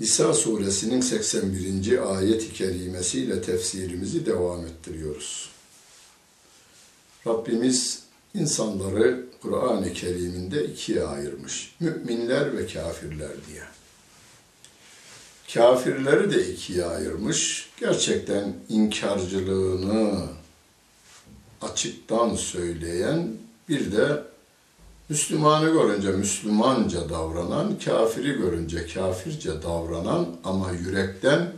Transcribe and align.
Nisa 0.01 0.35
suresinin 0.35 1.01
81. 1.01 2.17
ayet-i 2.17 2.53
kerimesiyle 2.53 3.43
tefsirimizi 3.43 4.27
devam 4.27 4.67
ettiriyoruz. 4.67 5.51
Rabbimiz 7.27 8.08
insanları 8.35 9.25
Kur'an-ı 9.43 9.93
Kerim'inde 9.93 10.65
ikiye 10.65 11.05
ayırmış. 11.05 11.75
Müminler 11.81 12.57
ve 12.57 12.67
kafirler 12.67 13.31
diye. 13.49 13.63
Kafirleri 15.55 16.31
de 16.31 16.49
ikiye 16.49 16.85
ayırmış. 16.85 17.71
Gerçekten 17.81 18.57
inkarcılığını 18.69 20.29
açıktan 21.63 22.35
söyleyen 22.35 23.33
bir 23.69 23.93
de 23.93 24.23
Müslümanı 25.09 25.73
görünce 25.73 26.11
Müslümanca 26.11 27.09
davranan, 27.09 27.79
kafiri 27.79 28.33
görünce 28.33 28.87
kafirce 28.87 29.63
davranan 29.63 30.37
ama 30.45 30.71
yürekten 30.71 31.53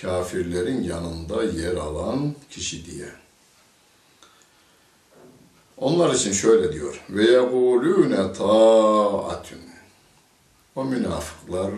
kafirlerin 0.00 0.82
yanında 0.82 1.44
yer 1.44 1.76
alan 1.76 2.34
kişi 2.50 2.86
diye. 2.86 3.21
Onlar 5.82 6.14
için 6.14 6.32
şöyle 6.32 6.72
diyor. 6.72 7.04
Ve 7.10 7.22
yekulune 7.22 8.32
taatun. 8.32 9.58
O 10.76 10.84
münafıklar 10.84 11.70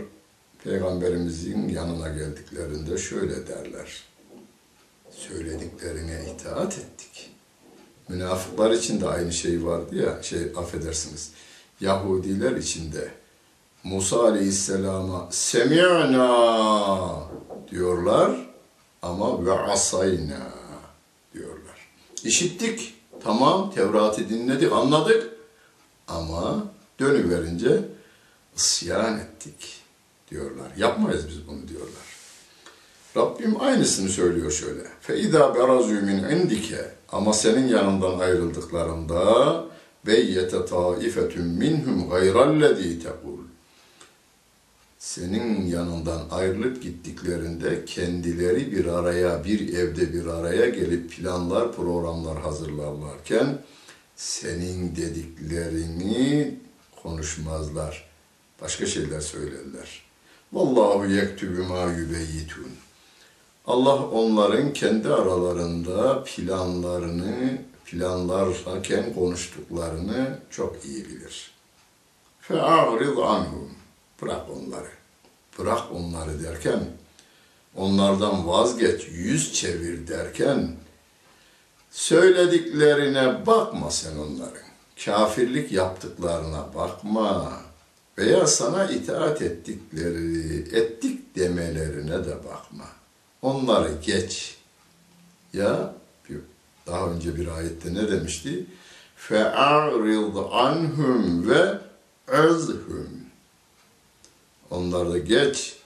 Peygamberimizin 0.65 1.69
yanına 1.69 2.09
geldiklerinde 2.09 2.98
şöyle 2.98 3.47
derler. 3.47 4.03
Söylediklerine 5.10 6.34
itaat 6.34 6.78
ettik. 6.78 7.31
Münafıklar 8.09 8.70
için 8.70 9.00
de 9.00 9.09
aynı 9.09 9.32
şey 9.32 9.64
vardı 9.64 9.97
ya, 9.97 10.22
şey 10.22 10.41
affedersiniz. 10.56 11.31
Yahudiler 11.81 12.56
için 12.56 12.93
de 12.93 13.09
Musa 13.84 14.22
Aleyhisselam'a 14.25 15.28
semi'na 15.31 16.31
diyorlar 17.70 18.31
ama 19.03 19.47
ve 19.47 19.53
asayna 19.53 20.50
diyorlar. 21.34 21.88
İşittik, 22.25 22.94
Tamam 23.25 23.71
Tevrat'ı 23.71 24.29
dinledik, 24.29 24.73
anladık 24.73 25.31
ama 26.09 26.65
dönüverince 27.00 27.81
isyan 28.56 29.19
ettik 29.19 29.82
diyorlar. 30.31 30.67
Yapmayız 30.76 31.29
biz 31.29 31.47
bunu 31.49 31.69
diyorlar. 31.69 32.15
Rabbim 33.17 33.61
aynısını 33.61 34.09
söylüyor 34.09 34.50
şöyle. 34.50 34.82
Feyda 35.00 35.55
berazü 35.55 36.03
min 36.03 36.25
indike 36.25 36.91
ama 37.12 37.32
senin 37.32 37.69
yanından 37.69 38.19
ayrıldıklarında 38.19 39.65
beyyete 40.06 40.67
taifetun 40.67 41.47
minhum 41.47 42.11
gayrallezî 42.11 42.99
tekul. 42.99 43.44
Senin 45.04 45.66
yanından 45.66 46.20
ayrılıp 46.30 46.82
gittiklerinde 46.82 47.84
kendileri 47.84 48.72
bir 48.72 48.86
araya, 48.86 49.44
bir 49.44 49.74
evde 49.74 50.12
bir 50.12 50.26
araya 50.26 50.68
gelip 50.68 51.10
planlar, 51.10 51.72
programlar 51.72 52.40
hazırlarlarken 52.40 53.58
senin 54.16 54.96
dediklerini 54.96 56.54
konuşmazlar. 57.02 58.10
Başka 58.62 58.86
şeyler 58.86 59.20
söylerler. 59.20 60.02
Vallahu 60.52 61.06
yektübü 61.06 61.62
ma 61.62 61.92
yübeyyitun. 61.92 62.72
Allah 63.66 64.06
onların 64.08 64.72
kendi 64.72 65.08
aralarında 65.08 66.24
planlarını, 66.24 67.58
planlarken 67.84 69.14
konuştuklarını 69.14 70.38
çok 70.50 70.84
iyi 70.84 71.04
bilir. 71.04 71.50
Fe'arid 72.40 73.16
anhum. 73.16 73.83
Bırak 74.24 74.45
onları. 74.50 74.89
Bırak 75.59 75.91
onları 75.91 76.44
derken, 76.44 76.80
onlardan 77.75 78.47
vazgeç, 78.47 79.07
yüz 79.12 79.53
çevir 79.53 80.07
derken, 80.07 80.75
söylediklerine 81.91 83.45
bakma 83.45 83.91
sen 83.91 84.18
onların. 84.18 84.69
Kafirlik 85.06 85.71
yaptıklarına 85.71 86.74
bakma. 86.75 87.62
veya 88.18 88.47
sana 88.47 88.86
itaat 88.86 89.41
ettikleri, 89.41 90.59
ettik 90.75 91.36
demelerine 91.36 92.25
de 92.25 92.36
bakma. 92.44 92.86
Onları 93.41 93.91
geç. 94.06 94.57
Ya 95.53 95.94
daha 96.88 97.09
önce 97.09 97.36
bir 97.36 97.47
ayette 97.47 97.94
ne 97.94 98.12
demişti? 98.12 98.65
فَاَعْرِضْ 99.30 100.33
عَنْهُمْ 100.33 101.50
ve 101.50 101.80
ezhum. 102.27 103.22
Onları 104.75 105.19
geç. 105.19 105.76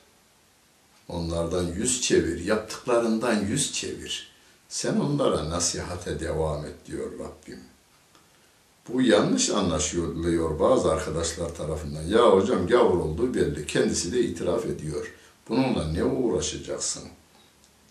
Onlardan 1.09 1.67
yüz 1.67 2.03
çevir. 2.03 2.45
Yaptıklarından 2.45 3.41
yüz 3.41 3.73
çevir. 3.73 4.33
Sen 4.69 4.97
onlara 5.01 5.51
nasihate 5.51 6.21
devam 6.21 6.65
et 6.65 6.75
diyor 6.87 7.13
Rabbim. 7.13 7.61
Bu 8.89 9.03
yanlış 9.03 9.51
anlaşılıyor 9.51 10.61
bazı 10.61 10.93
arkadaşlar 10.93 11.55
tarafından. 11.55 12.03
Ya 12.03 12.33
hocam 12.33 12.67
gavur 12.67 12.99
olduğu 12.99 13.35
belli. 13.35 13.67
Kendisi 13.67 14.13
de 14.13 14.21
itiraf 14.21 14.67
ediyor. 14.67 15.15
Bununla 15.49 15.85
ne 15.93 16.05
uğraşacaksın 16.05 17.03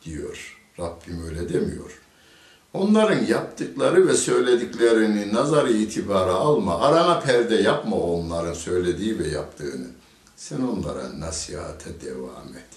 diyor. 0.05 0.57
Rabbim 0.79 1.25
öyle 1.25 1.53
demiyor. 1.53 2.01
Onların 2.73 3.25
yaptıkları 3.25 4.07
ve 4.07 4.13
söylediklerini 4.13 5.33
nazar 5.33 5.67
itibara 5.67 6.33
alma. 6.33 6.79
Arana 6.79 7.19
perde 7.19 7.55
yapma 7.55 7.95
onların 7.95 8.53
söylediği 8.53 9.19
ve 9.19 9.27
yaptığını. 9.27 9.87
Sen 10.37 10.61
onlara 10.61 11.19
nasihate 11.19 12.01
devam 12.01 12.47
et. 12.57 12.69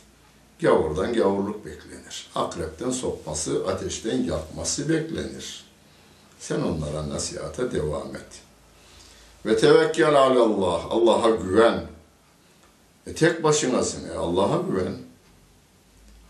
Gavurdan 0.61 1.12
gavurluk 1.12 1.67
beklenir. 1.67 2.31
Akrepten 2.35 2.91
sokması, 2.91 3.67
ateşten 3.67 4.23
yakması 4.23 4.89
beklenir. 4.89 5.65
Sen 6.39 6.61
onlara 6.61 7.09
nasihata 7.09 7.73
devam 7.73 8.17
et. 8.17 8.41
Ve 9.47 9.57
tevekkel 9.57 10.15
alallah. 10.15 10.87
Allah'a 10.91 11.31
güven. 11.31 11.87
E 13.07 13.15
tek 13.15 13.43
başınasın. 13.43 14.09
E 14.09 14.15
Allah'a 14.15 14.62
güven. 14.71 14.97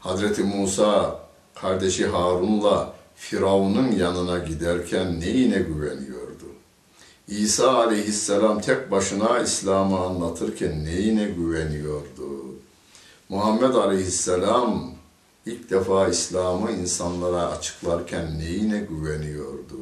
Hazreti 0.01 0.43
Musa 0.43 1.21
kardeşi 1.55 2.07
Harun'la 2.07 2.95
Firavun'un 3.17 3.93
yanına 3.93 4.39
giderken 4.39 5.21
neyine 5.21 5.59
güveniyordu? 5.59 6.20
İsa 7.31 7.75
aleyhisselam 7.75 8.61
tek 8.61 8.91
başına 8.91 9.39
İslam'ı 9.39 10.01
anlatırken 10.01 10.85
neyine 10.85 11.25
güveniyordu? 11.25 12.55
Muhammed 13.29 13.75
aleyhisselam 13.75 14.93
ilk 15.47 15.71
defa 15.71 16.09
İslam'ı 16.09 16.73
insanlara 16.73 17.51
açıklarken 17.51 18.39
neyine 18.39 18.79
güveniyordu? 18.79 19.79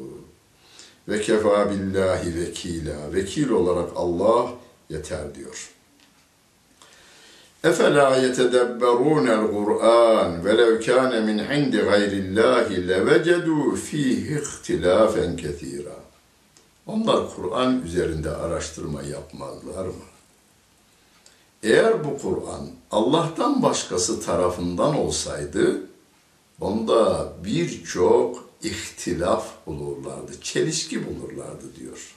Ve 1.07 1.21
kefa 1.21 1.71
billahi 1.71 2.35
vekila. 2.35 3.13
Vekil 3.13 3.49
olarak 3.49 3.89
Allah 3.95 4.49
yeter 4.89 5.35
diyor. 5.35 5.69
Efela 7.63 8.15
yetedebberûnel 8.15 9.51
Kur'an 9.51 10.45
ve 10.45 10.57
lev 10.57 10.81
kâne 10.81 11.19
min 11.19 11.37
indi 11.37 11.77
gayrillâhi 11.77 12.87
levecedû 12.87 13.75
fîhi 13.75 14.41
ihtilâfen 14.41 15.35
kethîrâ. 15.35 16.08
Onlar 16.89 17.35
Kur'an 17.35 17.81
üzerinde 17.81 18.29
araştırma 18.29 19.01
yapmazlar 19.03 19.85
mı? 19.85 19.93
Eğer 21.63 22.05
bu 22.05 22.17
Kur'an 22.17 22.67
Allah'tan 22.91 23.63
başkası 23.63 24.21
tarafından 24.21 24.97
olsaydı, 24.97 25.81
onda 26.61 27.33
birçok 27.45 28.49
ihtilaf 28.63 29.45
bulurlardı, 29.65 30.41
çelişki 30.41 31.07
bulurlardı 31.07 31.75
diyor. 31.79 32.15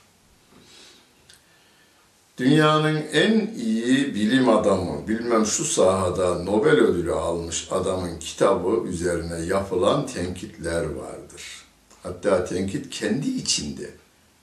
Dünyanın 2.38 3.02
en 3.12 3.54
iyi 3.54 4.14
bilim 4.14 4.48
adamı, 4.48 5.08
bilmem 5.08 5.46
şu 5.46 5.64
sahada 5.64 6.34
Nobel 6.34 6.80
ödülü 6.80 7.12
almış 7.12 7.68
adamın 7.70 8.18
kitabı 8.18 8.88
üzerine 8.88 9.40
yapılan 9.46 10.06
tenkitler 10.06 10.84
vardır. 10.84 11.64
Hatta 12.02 12.44
tenkit 12.44 12.90
kendi 12.90 13.30
içinde. 13.30 14.01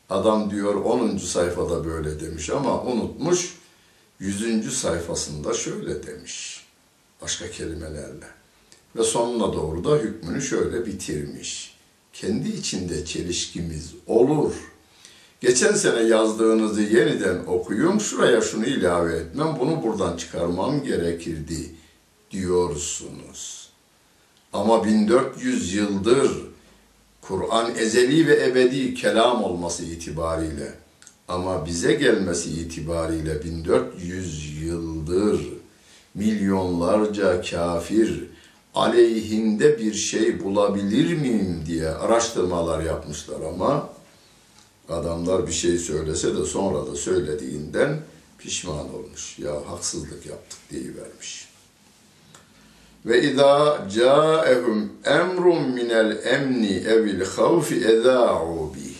Adam 0.10 0.52
diyor 0.52 0.76
10. 0.76 1.18
sayfada 1.18 1.86
böyle 1.86 2.20
demiş 2.20 2.50
ama 2.50 2.84
unutmuş 2.84 3.56
100. 4.20 4.74
sayfasında 4.78 5.54
şöyle 5.54 6.08
demiş. 6.08 6.66
Başka 7.22 7.52
kelimelerle. 7.52 8.26
Ve 8.96 9.04
sonuna 9.04 9.54
doğru 9.54 9.84
da 9.84 9.96
hükmünü 9.96 10.42
şöyle 10.42 10.86
bitirmiş. 10.86 11.78
Kendi 12.14 12.50
içinde 12.50 13.06
çelişkimiz 13.06 13.94
olur. 14.08 14.54
Geçen 15.42 15.74
sene 15.74 16.02
yazdığınızı 16.02 16.82
yeniden 16.82 17.46
okuyun, 17.48 17.98
şuraya 17.98 18.42
şunu 18.42 18.66
ilave 18.66 19.16
etmem, 19.16 19.58
bunu 19.60 19.84
buradan 19.84 20.18
çıkarmam 20.18 20.84
gerekirdi 20.84 21.76
diyorsunuz. 22.32 23.70
Ama 24.54 24.86
1400 24.86 25.74
yıldır 25.74 26.49
Kur'an 27.30 27.76
ezeli 27.76 28.28
ve 28.28 28.46
ebedi 28.46 28.94
kelam 28.94 29.44
olması 29.44 29.86
itibariyle 29.86 30.74
ama 31.28 31.66
bize 31.66 31.94
gelmesi 31.94 32.50
itibariyle 32.50 33.44
1400 33.44 34.62
yıldır 34.62 35.48
milyonlarca 36.14 37.42
kafir 37.42 38.24
aleyhinde 38.76 39.80
bir 39.80 39.94
şey 39.94 40.44
bulabilir 40.44 41.18
miyim 41.18 41.64
diye 41.66 41.90
araştırmalar 41.90 42.84
yapmışlar 42.84 43.42
ama 43.42 43.90
adamlar 44.90 45.48
bir 45.48 45.52
şey 45.52 45.78
söylese 45.78 46.38
de 46.38 46.46
sonra 46.46 46.88
da 46.88 46.96
söylediğinden 46.96 48.00
pişman 48.38 48.94
olmuş. 48.96 49.40
Ya 49.40 49.54
haksızlık 49.68 50.26
yaptık 50.26 50.60
diye 50.72 50.84
vermiş. 50.84 51.49
Ve 53.06 53.22
izâ 53.22 53.88
câehum 53.94 54.92
emrun 55.06 55.70
minel 55.72 56.18
emni 56.26 56.78
evil 56.78 57.26
havfi 57.26 57.76
ezâ'u 57.76 58.74
bih. 58.76 58.96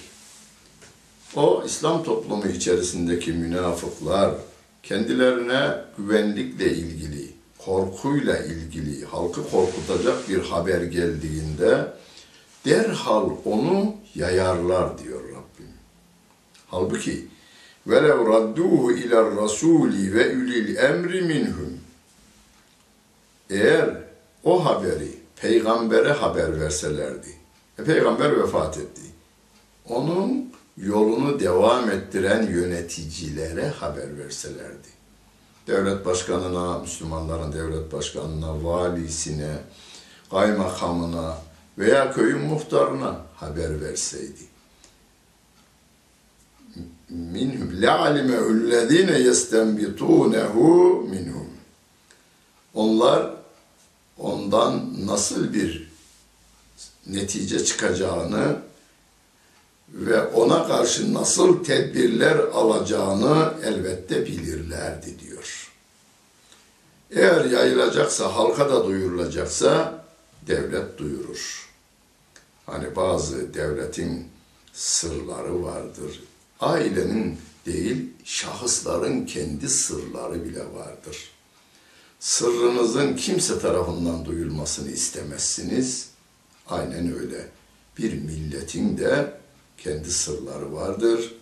O 1.36 1.64
İslam 1.66 2.04
toplumu 2.04 2.48
içerisindeki 2.48 3.34
münafıklar 3.34 4.36
kendilerine 4.84 5.76
güvenlikle 5.98 6.74
ilgili, 6.74 7.28
korkuyla 7.58 8.38
ilgili, 8.38 9.06
halkı 9.06 9.50
korkutacak 9.52 10.30
bir 10.30 10.40
haber 10.40 10.82
geldiğinde 10.82 11.94
derhal 12.66 13.30
onu 13.46 13.96
yayarlar 14.16 14.98
diyor 14.98 15.22
Rabbim. 15.24 15.74
Halbuki 16.68 17.28
velev 17.88 18.28
radduhu 18.28 18.92
iler 18.92 19.36
rasuli 19.36 20.14
ve 20.14 20.32
ülil 20.32 20.76
emri 20.76 21.22
minhum 21.22 21.79
eğer 23.50 23.98
o 24.44 24.66
haberi 24.66 25.12
peygambere 25.36 26.12
haber 26.12 26.62
verselerdi. 26.62 27.28
E, 27.80 27.84
peygamber 27.84 28.44
vefat 28.44 28.78
etti. 28.78 29.02
Onun 29.90 30.54
yolunu 30.78 31.40
devam 31.40 31.90
ettiren 31.92 32.48
yöneticilere 32.48 33.68
haber 33.68 34.18
verselerdi. 34.18 34.88
Devlet 35.68 36.06
başkanına, 36.06 36.80
Müslümanların 36.80 37.54
devlet 37.54 37.94
başkanına, 37.94 38.64
valisine, 38.64 39.58
kaymakamına 40.32 41.38
veya 41.78 42.12
köyün 42.12 42.40
muhtarına 42.40 43.22
haber 43.36 43.82
verseydi. 43.82 44.50
Minhum 47.10 47.82
le'alimehullezine 47.82 49.20
yestenbitunehu 49.20 51.08
minhum. 51.10 51.48
Onlar 52.74 53.39
ondan 54.20 54.96
nasıl 55.08 55.54
bir 55.54 55.90
netice 57.08 57.66
çıkacağını 57.66 58.62
ve 59.90 60.24
ona 60.24 60.68
karşı 60.68 61.14
nasıl 61.14 61.64
tedbirler 61.64 62.38
alacağını 62.38 63.54
elbette 63.64 64.26
bilirlerdi 64.26 65.20
diyor. 65.20 65.72
Eğer 67.12 67.46
yayılacaksa, 67.46 68.36
halka 68.36 68.70
da 68.70 68.86
duyurulacaksa 68.86 70.06
devlet 70.48 70.98
duyurur. 70.98 71.70
Hani 72.66 72.96
bazı 72.96 73.54
devletin 73.54 74.28
sırları 74.74 75.64
vardır. 75.64 76.24
Ailenin 76.60 77.38
değil, 77.66 78.10
şahısların 78.24 79.26
kendi 79.26 79.70
sırları 79.70 80.46
bile 80.46 80.74
vardır. 80.74 81.32
Sırrınızın 82.20 83.16
kimse 83.16 83.60
tarafından 83.60 84.26
duyulmasını 84.26 84.92
istemezsiniz. 84.92 86.10
Aynen 86.68 87.20
öyle. 87.20 87.48
Bir 87.98 88.14
milletin 88.14 88.98
de 88.98 89.34
kendi 89.78 90.12
sırları 90.12 90.74
vardır. 90.74 91.36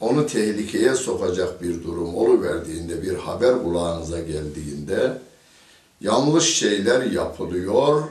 Onu 0.00 0.26
tehlikeye 0.26 0.94
sokacak 0.94 1.62
bir 1.62 1.84
durum 1.84 2.14
oluverdiğinde, 2.14 3.02
bir 3.02 3.14
haber 3.14 3.62
kulağınıza 3.62 4.20
geldiğinde 4.20 5.18
yanlış 6.00 6.54
şeyler 6.54 7.02
yapılıyor, 7.02 8.02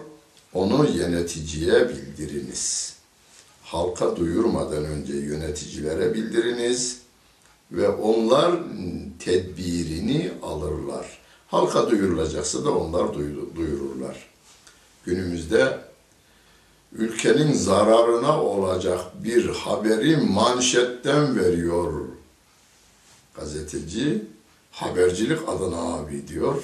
onu 0.54 0.90
yöneticiye 0.96 1.90
bildiriniz. 1.90 2.96
Halka 3.64 4.16
duyurmadan 4.16 4.86
önce 4.86 5.14
yöneticilere 5.14 6.14
bildiriniz 6.14 6.98
ve 7.72 7.90
onlar 7.90 8.52
tedbirini 9.20 10.32
alırlar. 10.44 11.21
Halka 11.52 11.92
duyurulacaksa 11.92 12.66
da 12.66 12.72
onlar 12.72 13.14
duyururlar. 13.56 14.30
Günümüzde 15.06 15.80
ülkenin 16.94 17.54
zararına 17.54 18.44
olacak 18.44 19.24
bir 19.24 19.50
haberi 19.50 20.18
manşetten 20.18 21.40
veriyor 21.40 22.06
gazeteci. 23.36 24.26
Habercilik 24.72 25.50
adına 25.50 25.78
abi 25.78 26.28
diyor. 26.28 26.64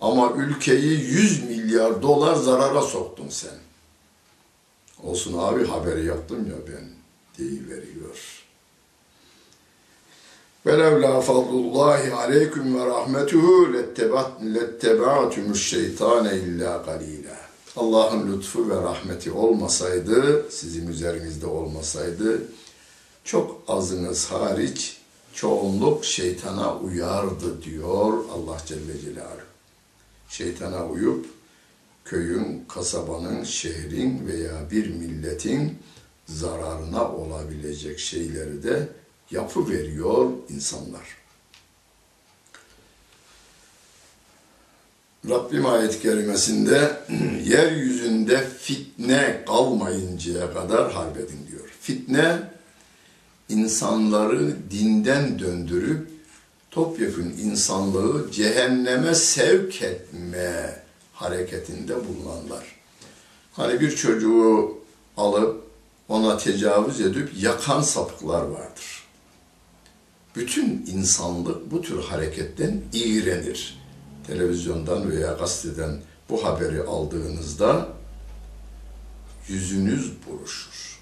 Ama 0.00 0.32
ülkeyi 0.36 1.00
100 1.00 1.44
milyar 1.44 2.02
dolar 2.02 2.34
zarara 2.34 2.82
soktun 2.82 3.28
sen. 3.28 3.58
Olsun 5.02 5.38
abi 5.38 5.66
haberi 5.66 6.06
yaptım 6.06 6.46
ya 6.50 6.74
ben 6.74 6.88
deyiveriyor. 7.38 8.39
وَلَوْلَا 10.65 11.13
فَضْلُ 11.29 11.53
اللّٰهِ 11.63 12.01
عَلَيْكُمْ 12.19 12.65
وَرَحْمَتُهُ 12.77 13.45
لَاتَّبَعْتُمُ 14.55 15.45
الشَّيْطَانَ 15.57 16.25
اِلَّا 16.39 16.71
قَلِيلًا 16.87 17.35
Allah'ın 17.77 18.33
lütfu 18.33 18.69
ve 18.69 18.75
rahmeti 18.75 19.31
olmasaydı, 19.31 20.45
sizin 20.51 20.87
üzerinizde 20.87 21.45
olmasaydı, 21.45 22.41
çok 23.23 23.61
azınız 23.67 24.25
hariç 24.25 24.97
çoğunluk 25.33 26.05
şeytana 26.05 26.77
uyardı 26.77 27.63
diyor 27.63 28.13
Allah 28.33 28.57
Celle 28.65 28.99
Celaluhu. 29.01 29.45
Şeytana 30.29 30.87
uyup 30.87 31.25
köyün, 32.05 32.65
kasabanın, 32.69 33.43
şehrin 33.43 34.27
veya 34.27 34.71
bir 34.71 34.89
milletin 34.89 35.77
zararına 36.25 37.11
olabilecek 37.11 37.99
şeyleri 37.99 38.63
de 38.63 38.87
yapı 39.30 39.70
veriyor 39.70 40.30
insanlar. 40.48 41.20
Rabbim 45.28 45.66
ayet 45.66 46.02
kerimesinde 46.02 47.00
yeryüzünde 47.44 48.48
fitne 48.58 49.44
kalmayıncaya 49.46 50.54
kadar 50.54 50.92
harbedin 50.92 51.46
diyor. 51.50 51.68
Fitne 51.80 52.38
insanları 53.48 54.56
dinden 54.70 55.38
döndürüp 55.38 56.10
topyekun 56.70 57.22
insanlığı 57.42 58.30
cehenneme 58.32 59.14
sevk 59.14 59.82
etme 59.82 60.82
hareketinde 61.12 61.94
bulunanlar. 61.96 62.64
Hani 63.52 63.80
bir 63.80 63.96
çocuğu 63.96 64.78
alıp 65.16 65.64
ona 66.08 66.38
tecavüz 66.38 67.00
edip 67.00 67.30
yakan 67.36 67.82
sapıklar 67.82 68.42
vardır. 68.42 68.89
Bütün 70.40 70.86
insanlık 70.86 71.70
bu 71.70 71.82
tür 71.82 72.02
hareketten 72.02 72.80
iğrenir. 72.92 73.78
Televizyondan 74.26 75.10
veya 75.10 75.32
gazeteden 75.32 76.00
bu 76.30 76.44
haberi 76.44 76.82
aldığınızda 76.82 77.88
yüzünüz 79.48 80.12
buruşur. 80.26 81.00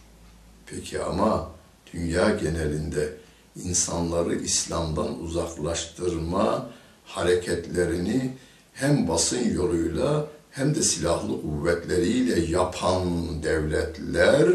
Peki 0.67 1.03
ama 1.03 1.51
dünya 1.95 2.31
genelinde 2.31 3.17
insanları 3.65 4.35
İslam'dan 4.35 5.21
uzaklaştırma 5.21 6.71
hareketlerini 7.05 8.35
hem 8.73 9.09
basın 9.09 9.55
yoluyla 9.55 10.27
hem 10.51 10.75
de 10.75 10.83
silahlı 10.83 11.43
kuvvetleriyle 11.43 12.41
yapan 12.41 13.03
devletler 13.43 14.49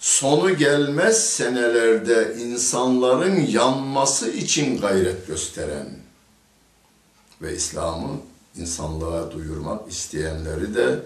sonu 0.00 0.56
gelmez 0.56 1.26
senelerde 1.26 2.36
insanların 2.40 3.40
yanması 3.40 4.30
için 4.30 4.80
gayret 4.80 5.26
gösteren 5.26 5.88
ve 7.42 7.56
İslam'ı 7.56 8.20
insanlığa 8.56 9.32
duyurmak 9.32 9.90
isteyenleri 9.92 10.74
de 10.74 10.98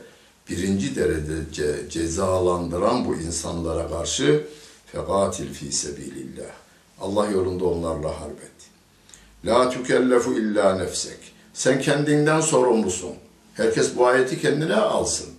birinci 0.49 0.97
derece 0.97 1.91
cezalandıran 1.91 3.05
bu 3.05 3.15
insanlara 3.15 3.89
karşı 3.89 4.47
fekatil 4.87 5.53
fi 5.53 5.73
sebilillah. 5.73 6.53
Allah 7.01 7.27
yolunda 7.27 7.65
onlarla 7.65 8.21
harbet. 8.21 8.53
La 9.45 9.71
tükellefu 9.71 10.33
illa 10.33 10.75
nefsek. 10.75 11.19
Sen 11.55 11.81
kendinden 11.81 12.41
sorumlusun. 12.41 13.15
Herkes 13.55 13.97
bu 13.97 14.07
ayeti 14.07 14.41
kendine 14.41 14.77
alsın. 14.77 15.32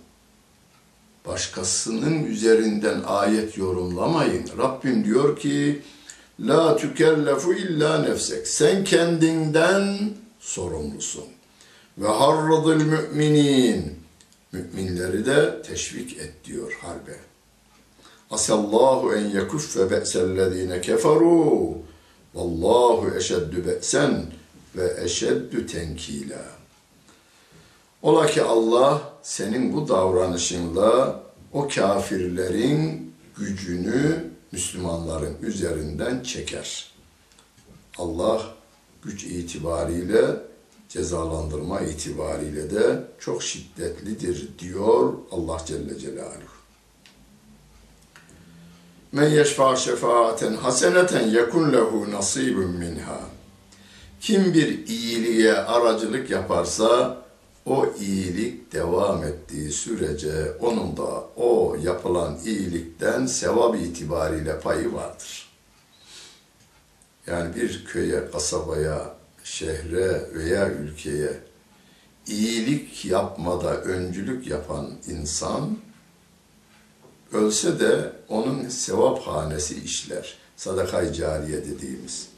Başkasının 1.26 2.24
üzerinden 2.24 3.02
ayet 3.06 3.58
yorumlamayın. 3.58 4.44
Rabbim 4.58 5.04
diyor 5.04 5.38
ki 5.38 5.82
La 6.40 6.76
tükellefu 6.76 7.54
illa 7.54 7.98
nefsek. 7.98 8.48
Sen 8.48 8.84
kendinden 8.84 10.10
sorumlusun. 10.40 11.24
Ve 11.98 12.08
harradıl 12.08 12.84
müminin. 12.84 14.04
Müminleri 14.52 15.26
de 15.26 15.62
teşvik 15.62 16.18
et 16.18 16.32
diyor 16.44 16.78
harbe. 16.82 17.16
Asallahu 18.30 19.14
en 19.14 19.24
yekuffe 19.24 19.90
be'sellezine 19.90 20.80
keferu. 20.80 21.78
Vallahu 22.34 23.16
eşeddü 23.16 23.66
be'sen 23.66 24.26
ve 24.76 25.04
eşeddü 25.04 25.66
tenkila. 25.66 26.63
Ola 28.04 28.26
ki 28.26 28.42
Allah 28.42 29.12
senin 29.22 29.72
bu 29.72 29.88
davranışınla 29.88 31.20
o 31.52 31.68
kafirlerin 31.68 33.12
gücünü 33.36 34.24
Müslümanların 34.52 35.36
üzerinden 35.42 36.22
çeker. 36.22 36.92
Allah 37.98 38.42
güç 39.02 39.24
itibariyle 39.24 40.36
cezalandırma 40.88 41.80
itibariyle 41.80 42.70
de 42.70 43.04
çok 43.18 43.42
şiddetlidir 43.42 44.48
diyor 44.58 45.12
Allah 45.30 45.58
Celle 45.66 45.98
Celaluhu. 45.98 46.54
Men 49.12 49.28
yeşfa 49.28 49.76
şefaaten 49.76 50.54
haseneten 50.54 51.28
yekun 51.28 51.72
lehu 51.72 52.10
nasibun 52.10 52.70
minha. 52.70 53.20
Kim 54.20 54.54
bir 54.54 54.86
iyiliğe 54.86 55.54
aracılık 55.54 56.30
yaparsa 56.30 57.23
o 57.66 57.86
iyilik 58.00 58.72
devam 58.72 59.24
ettiği 59.24 59.72
sürece 59.72 60.52
onun 60.60 60.96
da 60.96 61.24
o 61.36 61.76
yapılan 61.82 62.38
iyilikten 62.44 63.26
sevap 63.26 63.76
itibariyle 63.76 64.60
payı 64.60 64.94
vardır. 64.94 65.48
Yani 67.26 67.56
bir 67.56 67.84
köye, 67.84 68.30
kasabaya, 68.32 69.14
şehre 69.44 70.34
veya 70.34 70.70
ülkeye 70.70 71.40
iyilik 72.26 73.04
yapmada 73.04 73.76
öncülük 73.76 74.46
yapan 74.46 74.90
insan 75.06 75.78
ölse 77.32 77.80
de 77.80 78.12
onun 78.28 78.68
sevap 78.68 79.26
hanesi 79.26 79.80
işler. 79.80 80.34
Sadakay 80.56 81.12
cariye 81.12 81.64
dediğimiz. 81.66 82.28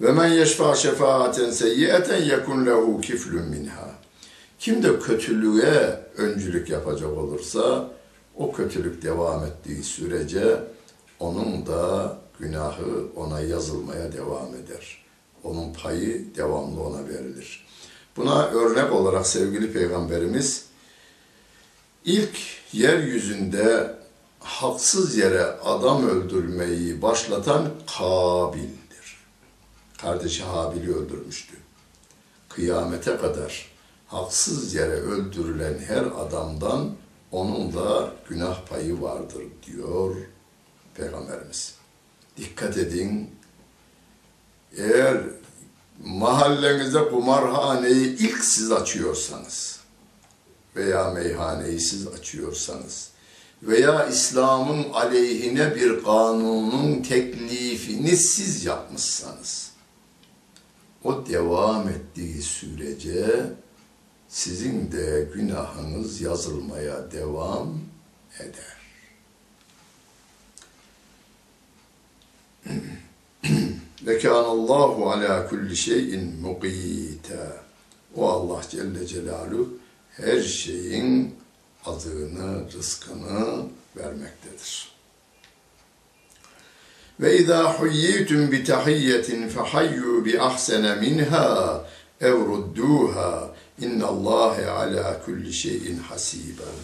Ve 0.00 0.12
men 0.12 0.28
yeşfa 0.28 0.74
şefaaten 0.74 1.50
seyyiyeten 1.50 2.22
yekun 2.22 2.66
lehu 2.66 3.00
kiflun 3.00 3.42
minha. 3.42 3.97
Kim 4.58 4.82
de 4.82 4.98
kötülüğe 4.98 6.00
öncülük 6.16 6.70
yapacak 6.70 7.10
olursa 7.10 7.90
o 8.36 8.52
kötülük 8.52 9.02
devam 9.02 9.44
ettiği 9.44 9.82
sürece 9.82 10.60
onun 11.20 11.66
da 11.66 12.16
günahı 12.38 13.06
ona 13.16 13.40
yazılmaya 13.40 14.12
devam 14.12 14.54
eder. 14.54 15.04
Onun 15.44 15.72
payı 15.72 16.34
devamlı 16.36 16.80
ona 16.80 17.08
verilir. 17.08 17.66
Buna 18.16 18.46
örnek 18.46 18.92
olarak 18.92 19.26
sevgili 19.26 19.72
peygamberimiz 19.72 20.64
ilk 22.04 22.38
yeryüzünde 22.72 23.94
haksız 24.40 25.16
yere 25.16 25.42
adam 25.44 26.08
öldürmeyi 26.08 27.02
başlatan 27.02 27.68
Kabil'dir. 27.98 29.16
Kardeşi 29.98 30.42
Habil'i 30.42 30.94
öldürmüştü. 30.94 31.54
Kıyamete 32.48 33.16
kadar 33.16 33.77
haksız 34.08 34.74
yere 34.74 34.92
öldürülen 34.92 35.78
her 35.78 36.04
adamdan 36.04 36.90
onun 37.32 37.72
da 37.72 38.12
günah 38.28 38.66
payı 38.66 39.02
vardır 39.02 39.42
diyor 39.66 40.16
Peygamberimiz. 40.94 41.74
Dikkat 42.36 42.76
edin, 42.76 43.30
eğer 44.76 45.20
mahallenize 46.04 46.98
kumarhaneyi 46.98 48.18
ilk 48.18 48.44
siz 48.44 48.72
açıyorsanız 48.72 49.80
veya 50.76 51.10
meyhaneyi 51.10 51.80
siz 51.80 52.06
açıyorsanız 52.06 53.10
veya 53.62 54.06
İslam'ın 54.06 54.92
aleyhine 54.92 55.74
bir 55.74 56.04
kanunun 56.04 57.02
teklifini 57.02 58.16
siz 58.16 58.64
yapmışsanız 58.64 59.70
o 61.04 61.26
devam 61.26 61.88
ettiği 61.88 62.42
sürece 62.42 63.52
sizin 64.28 64.92
de 64.92 65.28
günahınız 65.34 66.20
yazılmaya 66.20 67.12
devam 67.12 67.80
eder. 68.40 68.78
Ve 74.06 74.18
kânallâhu 74.18 75.10
alâ 75.10 75.48
kulli 75.48 75.76
şeyin 75.76 76.40
mukîte. 76.40 77.52
O 78.16 78.28
Allah 78.28 78.60
Celle 78.70 79.06
Celaluhu 79.06 79.78
her 80.10 80.42
şeyin 80.42 81.34
azığını, 81.84 82.72
rızkını 82.72 83.66
vermektedir. 83.96 84.88
Ve 87.20 87.38
izâ 87.38 87.72
huyyitum 87.72 88.52
bi 88.52 88.64
tahiyyetin 88.64 89.48
fehayyu 89.48 90.24
bi 90.24 90.40
ahsene 90.40 90.94
minha 90.94 91.84
ev 92.20 92.34
innallâhe 93.80 94.70
alâ 94.70 95.22
kulli 95.24 95.52
şeyin 95.52 95.98
hasiben. 95.98 96.78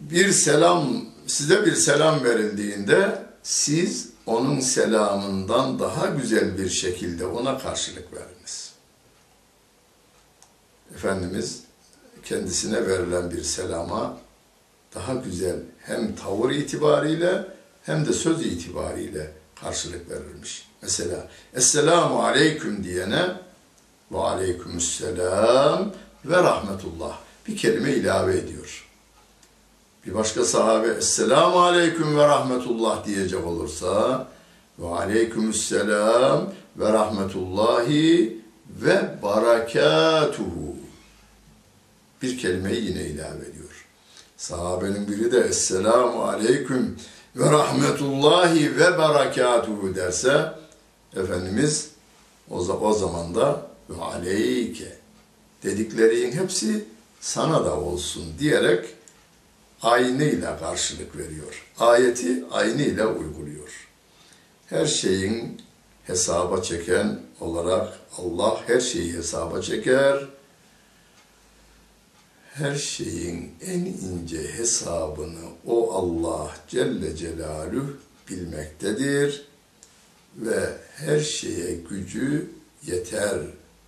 Bir 0.00 0.32
selam, 0.32 1.04
size 1.26 1.66
bir 1.66 1.74
selam 1.74 2.24
verildiğinde 2.24 3.22
siz 3.42 4.08
onun 4.26 4.60
selamından 4.60 5.78
daha 5.78 6.06
güzel 6.06 6.58
bir 6.58 6.70
şekilde 6.70 7.26
ona 7.26 7.58
karşılık 7.58 8.12
veriniz. 8.12 8.72
Efendimiz 10.94 11.60
kendisine 12.24 12.86
verilen 12.86 13.30
bir 13.30 13.42
selama 13.42 14.18
daha 14.94 15.14
güzel 15.14 15.56
hem 15.82 16.16
tavır 16.16 16.50
itibariyle 16.50 17.44
hem 17.82 18.06
de 18.06 18.12
söz 18.12 18.46
itibariyle 18.46 19.32
karşılık 19.60 20.10
verilmiş. 20.10 20.68
Mesela 20.82 21.28
Esselamu 21.54 22.22
Aleyküm 22.22 22.84
diyene 22.84 23.26
ve 24.12 24.18
Aleykümselam 24.18 25.92
ve 26.24 26.36
Rahmetullah 26.36 27.18
bir 27.48 27.56
kelime 27.56 27.92
ilave 27.92 28.38
ediyor. 28.38 28.86
Bir 30.06 30.14
başka 30.14 30.44
sahabe 30.44 30.88
Esselamu 30.88 31.62
Aleyküm 31.62 32.18
ve 32.18 32.28
Rahmetullah 32.28 33.06
diyecek 33.06 33.46
olursa 33.46 34.26
ve 34.78 34.86
Aleykümselam 34.86 36.52
ve 36.76 36.92
Rahmetullahi 36.92 38.40
ve 38.82 39.22
Barakatuhu 39.22 40.76
bir 42.22 42.38
kelimeyi 42.38 42.84
yine 42.84 43.02
ilave 43.02 43.48
ediyor. 43.48 43.86
Sahabenin 44.36 45.08
biri 45.08 45.32
de 45.32 45.40
Esselamu 45.40 46.22
Aleyküm 46.22 46.96
ve 47.36 47.50
Rahmetullahi 47.50 48.76
ve 48.76 48.98
Berekatuhu 48.98 49.94
derse 49.94 50.52
Efendimiz 51.16 51.90
o, 52.50 52.56
o 52.58 52.92
zaman 52.92 53.34
da 53.34 53.66
ve 53.90 54.02
aleyke 54.02 54.96
dediklerinin 55.62 56.32
hepsi 56.32 56.84
sana 57.20 57.64
da 57.64 57.80
olsun 57.80 58.24
diyerek 58.38 58.86
aynıyla 59.82 60.58
karşılık 60.58 61.16
veriyor. 61.16 61.66
Ayeti 61.78 62.44
aynıyla 62.50 63.06
uyguluyor. 63.06 63.88
Her 64.66 64.86
şeyin 64.86 65.62
hesaba 66.04 66.62
çeken 66.62 67.20
olarak 67.40 67.98
Allah 68.18 68.60
her 68.66 68.80
şeyi 68.80 69.12
hesaba 69.12 69.62
çeker 69.62 70.28
her 72.58 72.74
şeyin 72.74 73.52
en 73.66 73.80
ince 73.80 74.58
hesabını 74.58 75.44
o 75.66 75.92
Allah 75.92 76.56
Celle 76.68 77.16
Celaluhu 77.16 77.96
bilmektedir 78.30 79.46
ve 80.36 80.76
her 80.96 81.20
şeye 81.20 81.74
gücü 81.90 82.50
yeter 82.86 83.38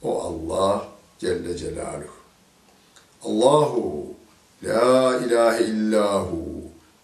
o 0.02 0.22
Allah 0.22 0.88
Celle 1.20 1.58
Celaluhu. 1.58 2.24
Allahu 3.24 4.06
la 4.64 5.18
ilahe 5.18 5.64
illahu 5.64 6.46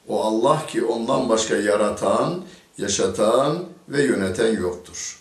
o 0.07 0.23
Allah 0.23 0.65
ki 0.67 0.85
ondan 0.85 1.29
başka 1.29 1.55
yaratan, 1.55 2.43
yaşatan 2.77 3.65
ve 3.89 4.03
yöneten 4.03 4.61
yoktur. 4.61 5.19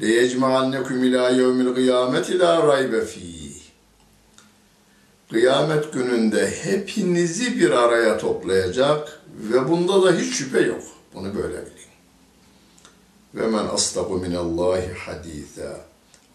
لَيَجْمَعَنَّكُمْ 0.00 0.98
اِلٰى 1.08 1.26
يَوْمِ 1.40 1.58
الْقِيَامَةِ 1.66 2.26
لَا 2.42 2.52
رَيْبَ 2.72 2.92
ف۪يهِ 3.12 3.56
kıyamet 5.30 5.92
gününde 5.92 6.50
hepinizi 6.62 7.60
bir 7.60 7.70
araya 7.70 8.18
toplayacak 8.18 9.22
ve 9.38 9.68
bunda 9.68 10.02
da 10.02 10.12
hiç 10.12 10.34
şüphe 10.34 10.60
yok. 10.60 10.82
Bunu 11.14 11.34
böyle 11.34 11.56
bilin. 11.56 11.86
Ve 13.34 13.46
men 13.46 13.66
astaku 13.66 14.18
minallahi 14.18 14.92
haditha. 14.92 15.80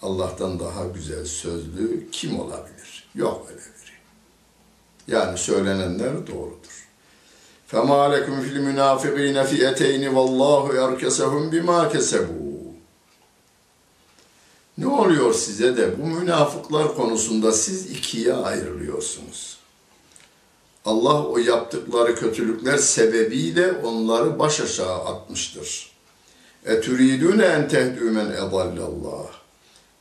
Allah'tan 0.01 0.59
daha 0.59 0.85
güzel 0.85 1.25
sözlü 1.25 2.11
kim 2.11 2.39
olabilir? 2.39 3.09
Yok 3.15 3.47
öyle 3.49 3.59
biri. 3.59 3.97
Yani 5.07 5.37
söylenenler 5.37 6.27
doğrudur. 6.27 6.87
فَمَا 7.71 8.01
لَكُمْ 8.15 8.35
فِي 8.43 8.49
الْمُنَافِقِينَ 8.55 9.37
فِيَتَيْنِ 9.51 10.03
وَاللّٰهُ 10.15 10.63
يَرْكَسَهُمْ 10.81 11.43
بِمَا 11.51 11.91
كَسَبُوا 11.93 12.51
ne 14.81 14.87
oluyor 14.87 15.33
size 15.33 15.77
de 15.77 16.01
bu 16.01 16.07
münafıklar 16.07 16.95
konusunda 16.95 17.51
siz 17.51 17.91
ikiye 17.91 18.33
ayrılıyorsunuz. 18.33 19.57
Allah 20.85 21.25
o 21.25 21.37
yaptıkları 21.37 22.15
kötülükler 22.15 22.77
sebebiyle 22.77 23.71
onları 23.71 24.39
baş 24.39 24.61
aşağı 24.61 25.05
atmıştır. 25.05 25.91
Etüridüne 26.65 27.45
en 27.45 27.69
tehdü 27.69 28.11
men 28.11 28.31
edallallah. 28.31 29.27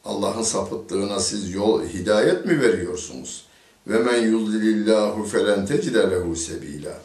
Allah'ın 0.06 0.44
sapıttığına 0.44 1.20
siz 1.20 1.54
yol 1.54 1.84
hidayet 1.84 2.46
mi 2.46 2.62
veriyorsunuz? 2.62 3.46
Ve 3.88 4.00
men 4.00 4.22
yudlilillahu 4.22 5.24
felen 5.24 5.66
tecide 5.66 6.12
lehu 6.12 6.36
sebila. 6.36 6.98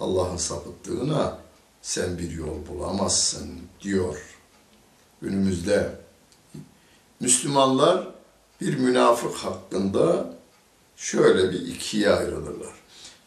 Allah'ın 0.00 0.36
sapıttığına 0.36 1.38
sen 1.82 2.18
bir 2.18 2.30
yol 2.30 2.66
bulamazsın 2.68 3.48
diyor. 3.82 4.16
Günümüzde 5.22 5.98
Müslümanlar 7.20 8.08
bir 8.60 8.78
münafık 8.78 9.34
hakkında 9.34 10.34
şöyle 10.96 11.52
bir 11.52 11.66
ikiye 11.66 12.10
ayrılırlar. 12.10 12.74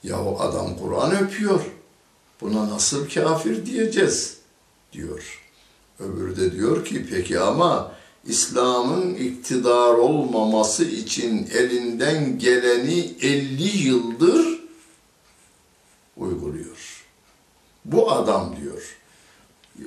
Yahu 0.03 0.41
adam 0.41 0.77
Kur'an 0.77 1.23
öpüyor. 1.23 1.61
Buna 2.41 2.69
nasıl 2.69 3.09
kafir 3.09 3.65
diyeceğiz 3.65 4.37
diyor. 4.93 5.41
Öbürü 5.99 6.37
de 6.37 6.51
diyor 6.51 6.85
ki 6.85 7.05
peki 7.09 7.39
ama 7.39 7.91
İslam'ın 8.25 9.13
iktidar 9.13 9.93
olmaması 9.93 10.85
için 10.85 11.49
elinden 11.53 12.39
geleni 12.39 13.13
50 13.21 13.87
yıldır 13.87 14.59
uyguluyor. 16.17 17.05
Bu 17.85 18.11
adam 18.11 18.55
diyor 18.61 18.97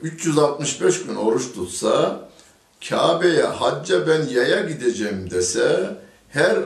365 0.02 1.02
gün 1.06 1.14
oruç 1.14 1.52
tutsa 1.54 2.28
Kabe'ye 2.88 3.42
hacca 3.42 4.06
ben 4.06 4.26
yaya 4.28 4.60
gideceğim 4.60 5.30
dese 5.30 5.96
her 6.28 6.58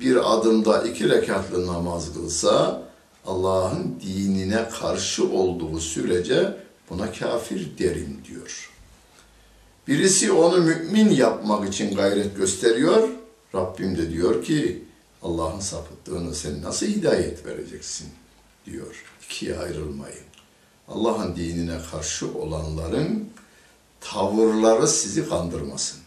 bir 0.00 0.34
adımda 0.34 0.82
iki 0.82 1.08
rekatlı 1.08 1.66
namaz 1.66 2.14
kılsa 2.14 2.82
Allah'ın 3.26 4.00
dinine 4.06 4.68
karşı 4.80 5.28
olduğu 5.28 5.80
sürece 5.80 6.56
buna 6.90 7.12
kafir 7.12 7.78
derim 7.78 8.20
diyor. 8.28 8.71
Birisi 9.88 10.32
onu 10.32 10.58
mümin 10.58 11.10
yapmak 11.10 11.68
için 11.68 11.96
gayret 11.96 12.36
gösteriyor. 12.36 13.08
Rabbim 13.54 13.98
de 13.98 14.10
diyor 14.10 14.44
ki 14.44 14.84
Allah'ın 15.22 15.60
sapıttığını 15.60 16.34
sen 16.34 16.62
nasıl 16.62 16.86
hidayet 16.86 17.46
vereceksin 17.46 18.08
diyor. 18.66 19.04
İkiye 19.24 19.58
ayrılmayın. 19.58 20.24
Allah'ın 20.88 21.36
dinine 21.36 21.78
karşı 21.90 22.38
olanların 22.38 23.28
tavırları 24.00 24.88
sizi 24.88 25.28
kandırmasın. 25.28 26.00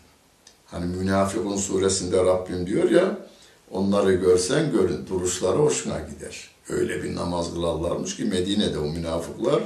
Hani 0.65 0.85
Münafıkun 0.85 1.57
suresinde 1.57 2.17
Rabbim 2.17 2.67
diyor 2.67 2.91
ya, 2.91 3.17
onları 3.71 4.13
görsen 4.13 4.71
görün, 4.71 5.07
duruşları 5.07 5.57
hoşuna 5.57 5.99
gider. 5.99 6.49
Öyle 6.69 7.03
bir 7.03 7.15
namaz 7.15 7.53
kılarlarmış 7.53 8.15
ki 8.15 8.25
Medine'de 8.25 8.79
o 8.79 8.85
münafıklar, 8.85 9.63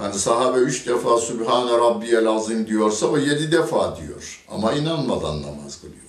hani 0.00 0.18
sahabe 0.18 0.58
üç 0.58 0.86
defa 0.86 1.18
Sübhane 1.18 1.72
Rabbiyel 1.72 2.26
Azim 2.26 2.66
diyorsa 2.66 3.06
o 3.06 3.18
yedi 3.18 3.52
defa 3.52 3.96
diyor. 3.96 4.44
Ama 4.48 4.72
inanmadan 4.72 5.42
namaz 5.42 5.80
kılıyor. 5.80 6.06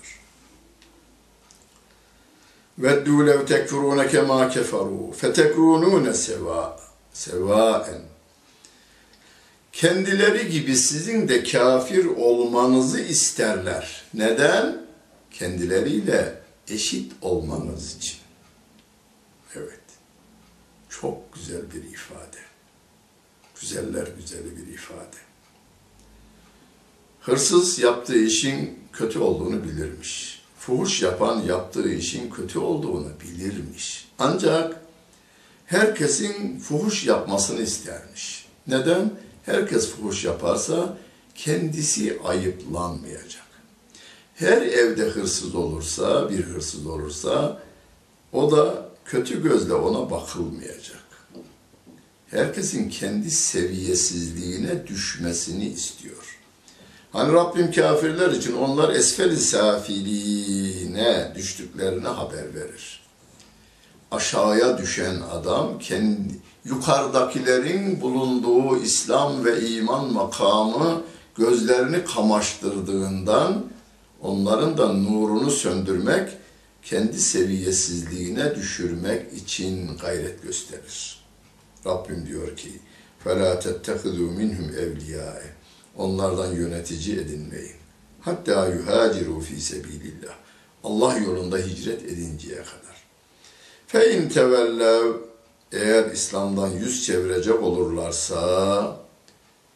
وَدُّوا 2.82 3.24
لَوْ 3.30 3.40
تَكْفُرُونَ 3.54 4.00
كَمَا 4.14 4.40
كَفَرُوا 4.56 5.14
فَتَكُونُونَ 5.20 6.14
سَوَاءً 6.14 6.78
سَوَاءً 7.14 7.86
kendileri 9.78 10.50
gibi 10.50 10.76
sizin 10.76 11.28
de 11.28 11.44
kafir 11.44 12.06
olmanızı 12.06 13.02
isterler. 13.02 14.04
Neden? 14.14 14.86
Kendileriyle 15.32 16.42
eşit 16.68 17.14
olmanız 17.22 17.96
için. 17.96 18.18
Evet. 19.56 19.80
Çok 20.90 21.34
güzel 21.34 21.62
bir 21.72 21.84
ifade. 21.84 22.38
Güzeller 23.63 24.09
güzeli 24.17 24.57
bir 24.57 24.75
ifade. 24.75 25.17
Hırsız 27.21 27.79
yaptığı 27.79 28.19
işin 28.19 28.79
kötü 28.93 29.19
olduğunu 29.19 29.65
bilirmiş. 29.65 30.43
Fuhuş 30.59 31.03
yapan 31.03 31.43
yaptığı 31.43 31.93
işin 31.93 32.31
kötü 32.31 32.59
olduğunu 32.59 33.09
bilirmiş. 33.21 34.09
Ancak 34.19 34.81
herkesin 35.67 36.59
fuhuş 36.59 37.07
yapmasını 37.07 37.63
istermiş. 37.63 38.47
Neden? 38.67 39.11
Herkes 39.47 39.91
fuhuş 39.91 40.25
yaparsa 40.25 40.99
kendisi 41.35 42.19
ayıplanmayacak. 42.25 43.47
Her 44.35 44.63
evde 44.63 45.03
hırsız 45.03 45.55
olursa, 45.55 46.31
bir 46.31 46.43
hırsız 46.45 46.87
olursa 46.87 47.63
o 48.33 48.51
da 48.51 48.89
kötü 49.05 49.43
gözle 49.43 49.75
ona 49.75 50.11
bakılmayacak. 50.11 51.02
Herkesin 52.33 52.89
kendi 52.89 53.31
seviyesizliğine 53.31 54.87
düşmesini 54.87 55.67
istiyor. 55.67 56.39
Hani 57.13 57.33
Rabbim 57.33 57.73
kafirler 57.73 58.31
için 58.31 58.57
onlar 58.57 58.95
esfel-i 58.95 59.37
safiline 59.37 61.33
düştüklerine 61.35 62.09
haber 62.09 62.55
verir. 62.55 63.03
Aşağıya 64.11 64.79
düşen 64.79 65.17
adam 65.33 65.79
kendi 65.79 66.35
yukarıdakilerin 66.65 68.01
bulunduğu 68.01 68.83
İslam 68.83 69.45
ve 69.45 69.69
iman 69.69 70.13
makamı 70.13 71.03
gözlerini 71.37 72.05
kamaştırdığından 72.05 73.65
onların 74.21 74.79
da 74.79 74.93
nurunu 74.93 75.51
söndürmek, 75.51 76.29
kendi 76.83 77.21
seviyesizliğine 77.21 78.55
düşürmek 78.55 79.33
için 79.33 79.97
gayret 79.97 80.43
gösterir. 80.43 81.22
Rabbim 81.86 82.28
diyor 82.28 82.56
ki, 82.56 82.72
فَلَا 83.26 83.60
تَتَّخِذُوا 83.62 84.32
مِنْهُمْ 84.40 84.68
اَوْلِيَاءَ 84.76 85.42
Onlardan 85.98 86.52
yönetici 86.52 87.20
edinmeyin. 87.20 87.76
Hatta 88.22 88.68
yuhaciru 88.68 89.40
fi 89.40 89.62
sebilillah. 89.62 90.34
Allah 90.84 91.18
yolunda 91.18 91.58
hicret 91.58 92.04
edinceye 92.04 92.56
kadar. 92.56 92.98
Fe 93.88 94.18
in 94.18 94.30
tevellev 94.30 95.14
eğer 95.72 96.12
İslam'dan 96.12 96.68
yüz 96.68 97.06
çevirecek 97.06 97.64
olurlarsa, 97.64 98.98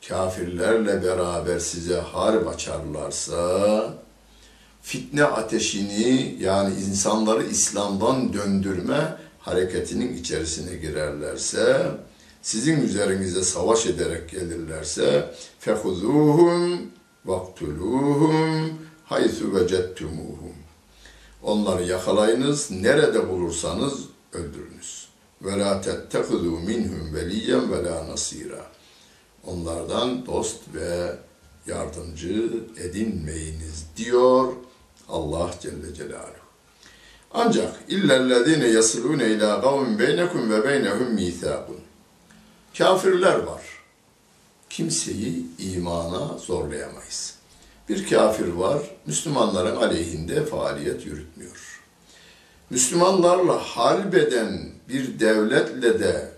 kafirlerle 0.07 1.03
beraber 1.03 1.59
size 1.59 1.99
harp 1.99 2.47
açarlarsa, 2.47 3.93
fitne 4.81 5.23
ateşini 5.23 6.35
yani 6.39 6.73
insanları 6.89 7.43
İslam'dan 7.43 8.33
döndürme 8.33 9.17
hareketinin 9.46 10.16
içerisine 10.16 10.76
girerlerse, 10.76 11.90
sizin 12.42 12.80
üzerinize 12.80 13.42
savaş 13.42 13.86
ederek 13.86 14.30
gelirlerse 14.30 15.34
fehuzuhum 15.58 16.80
vaktuluhum 17.24 18.78
haythu 19.04 19.54
vecettumuhum. 19.54 20.56
Onları 21.42 21.84
yakalayınız, 21.84 22.70
nerede 22.70 23.28
bulursanız 23.28 24.04
öldürünüz. 24.32 25.08
Ve 25.42 25.58
la 25.58 25.80
tettehuzu 25.80 26.50
minhum 26.50 27.14
veliyen 27.14 27.72
ve 27.72 27.84
la 27.84 28.08
nasira. 28.08 28.66
Onlardan 29.44 30.26
dost 30.26 30.60
ve 30.74 31.16
yardımcı 31.66 32.64
edinmeyiniz 32.80 33.86
diyor 33.96 34.52
Allah 35.08 35.54
Celle 35.60 35.94
Celaluhu. 35.94 36.45
Ancak 37.38 37.74
illellezine 37.88 38.66
yasilune 38.66 39.26
ila 39.26 39.60
kavmin 39.60 39.98
beynekum 39.98 40.50
ve 40.50 40.64
beynehum 40.64 41.14
mithakun. 41.14 41.80
Kafirler 42.78 43.34
var. 43.34 43.62
Kimseyi 44.70 45.46
imana 45.58 46.38
zorlayamayız. 46.38 47.34
Bir 47.88 48.10
kafir 48.10 48.48
var, 48.48 48.82
Müslümanların 49.06 49.76
aleyhinde 49.76 50.44
faaliyet 50.44 51.06
yürütmüyor. 51.06 51.82
Müslümanlarla 52.70 53.58
halbeden 53.58 54.68
bir 54.88 55.20
devletle 55.20 56.00
de 56.00 56.32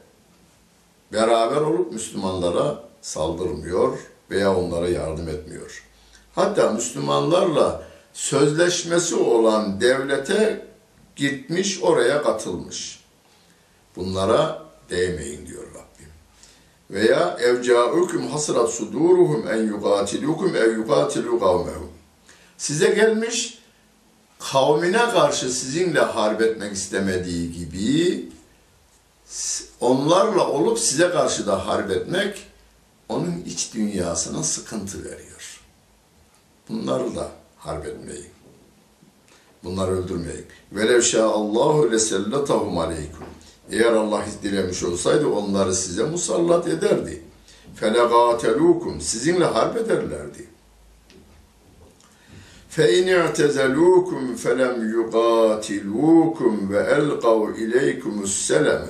beraber 1.12 1.60
olup 1.60 1.92
Müslümanlara 1.92 2.84
saldırmıyor 3.02 3.98
veya 4.30 4.56
onlara 4.56 4.88
yardım 4.88 5.28
etmiyor. 5.28 5.84
Hatta 6.34 6.72
Müslümanlarla 6.72 7.82
sözleşmesi 8.12 9.14
olan 9.14 9.80
devlete 9.80 10.67
gitmiş, 11.18 11.82
oraya 11.82 12.22
katılmış. 12.22 13.00
Bunlara 13.96 14.62
değmeyin 14.90 15.46
diyor 15.46 15.64
Rabbim. 15.68 16.08
Veya 16.90 17.36
evca'ukum 17.40 18.26
hasrat 18.26 18.70
suduruhum 18.70 19.48
en 19.48 19.66
yugatilukum 19.66 20.56
ev 20.56 20.74
yugatilu 20.76 21.40
kavmehum. 21.40 21.90
Size 22.58 22.88
gelmiş, 22.88 23.58
kavmine 24.38 25.10
karşı 25.10 25.50
sizinle 25.50 26.00
harp 26.00 26.42
etmek 26.42 26.72
istemediği 26.72 27.52
gibi 27.52 28.28
onlarla 29.80 30.48
olup 30.48 30.78
size 30.78 31.10
karşı 31.10 31.46
da 31.46 31.66
harp 31.66 31.90
etmek 31.90 32.46
onun 33.08 33.42
iç 33.46 33.74
dünyasına 33.74 34.42
sıkıntı 34.42 35.04
veriyor. 35.04 35.60
Bunları 36.68 37.16
da 37.16 37.30
harp 37.58 37.86
etmeyin. 37.86 38.37
Bunları 39.63 39.91
öldürmeyin. 39.91 40.45
Velev 40.71 41.19
Allahu 41.19 41.91
leselletahum 41.91 42.77
aleykum. 42.77 43.23
Eğer 43.71 43.93
Allah 43.93 44.25
dilemiş 44.43 44.83
olsaydı 44.83 45.27
onları 45.27 45.75
size 45.75 46.03
musallat 46.03 46.67
ederdi. 46.67 47.21
Felegatelukum. 47.75 49.01
Sizinle 49.01 49.45
harp 49.45 49.77
ederlerdi. 49.77 50.53
فَاِنْ 52.77 53.05
اَعْتَزَلُوكُمْ 53.21 54.23
فَلَمْ 54.43 54.75
يُقَاتِلُوكُمْ 54.97 56.53
وَاَلْقَوْا 56.73 57.47
اِلَيْكُمُ 57.63 58.13
السَّلَمَ 58.29 58.85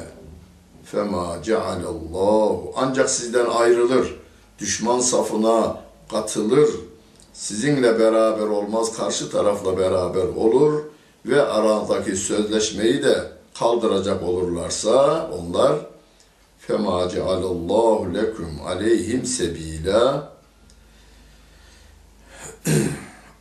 فَمَا 0.91 1.25
جَعَلَ 1.47 1.83
اللّٰهُ 1.95 2.71
Ancak 2.75 3.09
sizden 3.09 3.45
ayrılır, 3.45 4.19
düşman 4.59 4.99
safına 4.99 5.81
katılır, 6.11 6.69
sizinle 7.37 7.99
beraber 7.99 8.47
olmaz, 8.47 8.97
karşı 8.97 9.31
tarafla 9.31 9.77
beraber 9.77 10.23
olur 10.23 10.83
ve 11.25 11.41
aranızdaki 11.41 12.15
sözleşmeyi 12.15 13.03
de 13.03 13.31
kaldıracak 13.59 14.23
olurlarsa 14.23 15.29
onlar 15.31 15.75
فَمَا 16.67 16.97
جَعَلَ 17.15 17.43
اللّٰهُ 17.55 17.97
لَكُمْ 18.17 18.49
عَلَيْهِمْ 18.67 19.21
سَب۪يلًا 19.37 20.33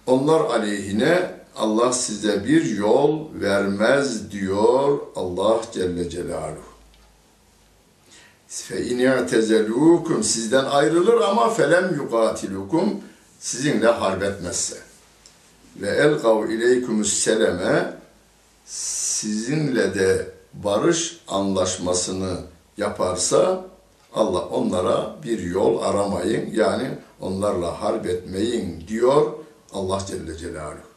Onlar 0.06 0.40
aleyhine 0.40 1.42
Allah 1.56 1.92
size 1.92 2.44
bir 2.44 2.64
yol 2.64 3.26
vermez 3.34 4.30
diyor 4.30 4.98
Allah 5.16 5.60
Celle 5.72 6.10
Celaluhu. 6.10 6.72
Fe 8.48 8.86
in 8.86 8.98
i'tezelukum 8.98 10.22
sizden 10.22 10.64
ayrılır 10.64 11.20
ama 11.20 11.50
felem 11.50 11.94
yukatilukum 11.94 13.00
sizinle 13.39 13.87
harp 13.87 14.23
etmezse. 14.23 14.77
Ve 15.75 15.89
elgav 15.89 16.49
ileykumus 16.49 17.13
seleme 17.13 17.93
sizinle 18.65 19.95
de 19.95 20.31
barış 20.53 21.19
anlaşmasını 21.27 22.37
yaparsa 22.77 23.65
Allah 24.13 24.45
onlara 24.45 25.15
bir 25.23 25.39
yol 25.39 25.81
aramayın 25.81 26.53
yani 26.53 26.89
onlarla 27.19 27.81
harp 27.81 28.05
etmeyin 28.05 28.87
diyor 28.87 29.31
Allah 29.73 30.01
Celle 30.07 30.37
Celaluhu. 30.37 30.87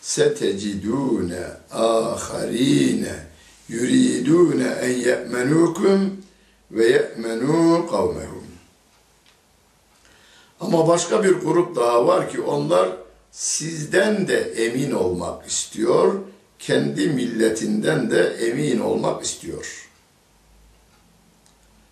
Setecidune 0.00 1.46
aharine 1.72 3.14
yuridune 3.68 4.68
en 4.68 4.96
ye'menukum 4.96 6.16
ve 6.70 6.86
ye'menu 6.86 7.86
kavmehum. 7.90 8.47
Ama 10.60 10.88
başka 10.88 11.24
bir 11.24 11.32
grup 11.32 11.76
daha 11.76 12.06
var 12.06 12.30
ki 12.30 12.40
onlar 12.40 12.88
sizden 13.30 14.28
de 14.28 14.40
emin 14.40 14.92
olmak 14.92 15.46
istiyor, 15.46 16.14
kendi 16.58 17.08
milletinden 17.08 18.10
de 18.10 18.22
emin 18.22 18.80
olmak 18.80 19.24
istiyor. 19.24 19.88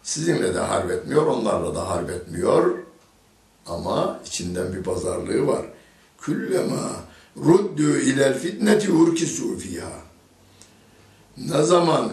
Sizinle 0.03 0.55
de 0.55 0.59
harp 0.59 0.91
etmiyor, 0.91 1.27
onlarla 1.27 1.75
da 1.75 1.89
harp 1.89 2.11
etmiyor. 2.11 2.79
Ama 3.67 4.21
içinden 4.27 4.73
bir 4.73 4.83
pazarlığı 4.83 5.47
var. 5.47 5.67
Küllema 6.21 6.91
ruddu 7.37 7.97
ilel 7.97 8.39
fitneti 8.39 8.93
urkisu 8.93 9.59
fiha. 9.59 9.93
Ne 11.37 11.63
zaman 11.63 12.13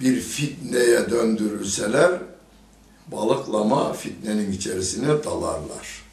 bir 0.00 0.20
fitneye 0.20 1.10
döndürülseler 1.10 2.20
balıklama 3.07 3.93
fitnenin 3.93 4.51
içerisine 4.51 5.23
dalarlar. 5.23 6.05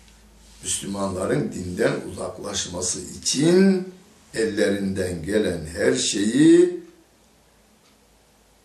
Müslümanların 0.62 1.53
dinden 1.53 1.92
uzaklaşması 2.12 3.01
için 3.01 3.88
ellerinden 4.35 5.22
gelen 5.22 5.66
her 5.66 5.94
şeyi 5.94 6.81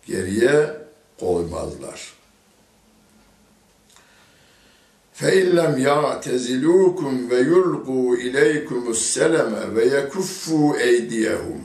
geriye 0.07 0.77
koymazlar. 1.19 2.13
فَاِنْ 5.21 5.47
لَمْ 5.59 5.73
يَعْتَزِلُوكُمْ 5.89 7.13
وَيُلْقُوا 7.31 8.09
اِلَيْكُمُ 8.25 8.83
السَّلَمَ 8.95 9.53
وَيَكُفُّوا 9.75 10.69
اَيْدِيَهُمْ 10.87 11.61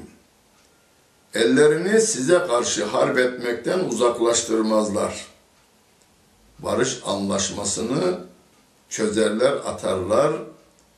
Ellerini 1.35 2.01
size 2.01 2.39
karşı 2.39 2.85
harp 2.85 3.19
etmekten 3.19 3.79
uzaklaştırmazlar. 3.79 5.30
Barış 6.64 7.02
anlaşmasını 7.06 8.20
çözerler, 8.90 9.52
atarlar 9.52 10.34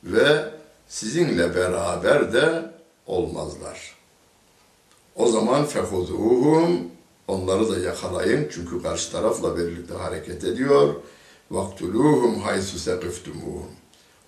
ve 0.04 0.50
sizinle 0.88 1.54
beraber 1.54 2.32
de 2.32 2.70
olmazlar. 3.06 3.94
O 5.16 5.28
zaman 5.28 5.64
fehuzuhum 5.64 6.80
onları 7.28 7.70
da 7.70 7.78
yakalayın 7.78 8.48
çünkü 8.52 8.82
karşı 8.82 9.12
tarafla 9.12 9.56
birlikte 9.56 9.94
hareket 9.94 10.44
ediyor. 10.44 10.94
Vaktuluhum 11.50 12.40
haysu 12.40 12.78
sekiftumuhum. 12.78 13.70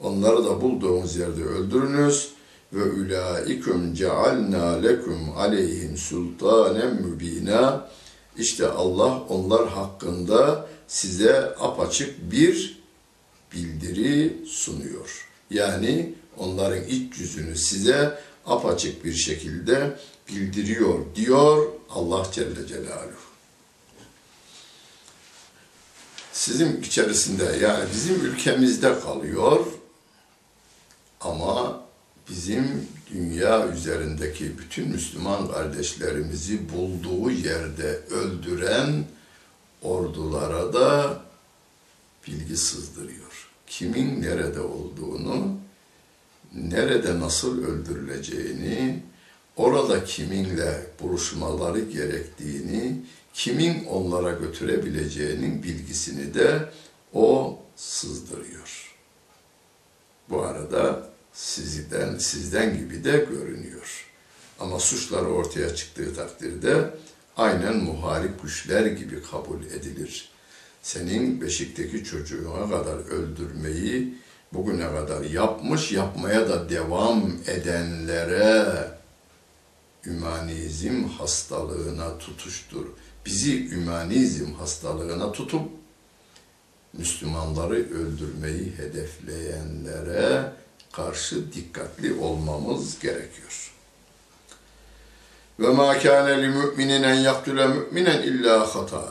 Onları 0.01 0.45
da 0.45 0.61
bulduğunuz 0.61 1.17
yerde 1.17 1.45
öldürünüz 1.45 2.33
ve 2.73 2.83
ulaiküm 2.83 3.95
cealna 3.95 4.73
lekum 4.73 5.37
aleyhim 5.37 5.97
sultanen 5.97 6.95
mübina. 7.03 7.89
İşte 8.39 8.69
Allah 8.69 9.23
onlar 9.29 9.69
hakkında 9.69 10.67
size 10.89 11.55
apaçık 11.61 12.31
bir 12.31 12.83
bildiri 13.53 14.47
sunuyor. 14.49 15.29
Yani 15.51 16.15
onların 16.37 16.85
iç 16.85 17.19
yüzünü 17.19 17.57
size 17.57 18.19
apaçık 18.47 19.05
bir 19.05 19.15
şekilde 19.15 19.97
bildiriyor 20.29 21.15
diyor 21.15 21.67
Allah 21.91 22.27
Celle 22.33 22.67
Celaluhu. 22.67 23.27
Sizin 26.33 26.83
içerisinde 26.83 27.45
yani 27.63 27.85
bizim 27.95 28.15
ülkemizde 28.15 29.01
kalıyor 29.01 29.67
ama 31.21 31.81
bizim 32.31 32.89
dünya 33.13 33.69
üzerindeki 33.69 34.59
bütün 34.59 34.89
Müslüman 34.89 35.53
kardeşlerimizi 35.53 36.73
bulduğu 36.73 37.31
yerde 37.31 38.01
öldüren 38.11 39.05
ordulara 39.87 40.73
da 40.73 41.21
bilgi 42.27 42.57
sızdırıyor. 42.57 43.49
Kimin 43.67 44.23
nerede 44.23 44.61
olduğunu, 44.61 45.59
nerede 46.55 47.21
nasıl 47.21 47.65
öldürüleceğini, 47.65 49.03
orada 49.57 50.05
kiminle 50.05 50.87
buluşmaları 51.01 51.81
gerektiğini, 51.81 53.03
kimin 53.35 53.85
onlara 53.85 54.33
götürebileceğinin 54.33 55.63
bilgisini 55.63 56.35
de 56.35 56.71
o 57.13 57.59
sızdırıyor. 57.77 58.95
Bu 60.31 60.43
arada 60.43 61.09
sizden 61.33 62.19
sizden 62.19 62.79
gibi 62.79 63.05
de 63.05 63.27
görünüyor. 63.31 64.07
Ama 64.61 64.81
suçları 64.81 65.29
ortaya 65.29 65.75
çıktığı 65.75 66.15
takdirde 66.15 66.91
aynen 67.37 67.77
muharip 67.77 68.43
güçler 68.43 68.87
gibi 68.87 69.23
kabul 69.23 69.65
edilir. 69.65 70.29
Senin 70.83 71.41
beşikteki 71.41 72.05
çocuğuna 72.05 72.71
kadar 72.71 72.97
öldürmeyi 72.97 74.15
bugüne 74.53 74.89
kadar 74.89 75.23
yapmış, 75.25 75.93
yapmaya 75.93 76.49
da 76.49 76.69
devam 76.69 77.33
edenlere 77.47 78.67
ümanizm 80.07 81.05
hastalığına 81.05 82.19
tutuştur. 82.19 82.87
Bizi 83.27 83.69
ümanizm 83.71 84.53
hastalığına 84.53 85.33
tutup 85.33 85.71
Müslümanları 86.93 87.75
öldürmeyi 87.75 88.73
hedefleyenlere 88.77 90.53
karşı 90.93 91.53
dikkatli 91.53 92.15
olmamız 92.15 92.99
gerekiyor. 92.99 93.26
Ve 95.59 95.69
ma 95.69 95.99
kana 95.99 96.29
li 96.29 96.49
mu'minin 96.49 97.03
en 97.03 97.15
yaktule 97.15 97.67
mu'minen 97.67 98.23
illa 98.23 98.75
hata. 98.75 99.03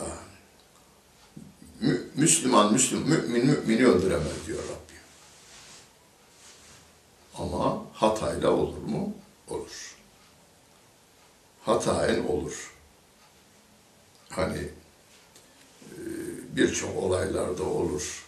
Müslüman, 2.15 2.73
Müslüm, 2.73 2.99
mümin 2.99 3.45
mümini 3.45 3.85
öldüremez 3.87 4.47
diyor 4.47 4.59
Rabbim. 4.63 5.01
Ama 7.37 7.85
hatayla 7.93 8.51
olur 8.51 8.77
mu? 8.77 9.13
Olur. 9.49 9.95
Hataen 11.65 12.23
olur. 12.23 12.73
Hani 14.29 14.57
e, 14.57 15.97
birçok 16.55 16.97
olaylarda 16.97 17.63
olur 17.63 18.25